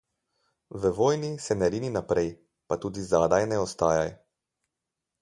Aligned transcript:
V 0.71 0.89
vojni 0.99 1.31
se 1.45 1.55
ne 1.59 1.69
rini 1.73 1.89
naprej, 1.97 2.29
pa 2.67 2.81
tudi 2.87 3.07
zadaj 3.13 3.43
ne 3.53 3.63
ostajaj. 3.69 4.11